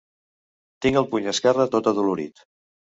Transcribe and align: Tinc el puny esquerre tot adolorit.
Tinc 0.87 0.99
el 1.03 1.07
puny 1.13 1.29
esquerre 1.35 1.69
tot 1.79 1.95
adolorit. 1.95 2.47